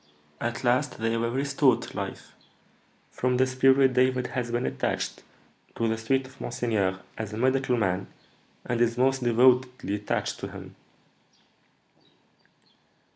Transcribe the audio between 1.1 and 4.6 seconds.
were restored to life. From this period David has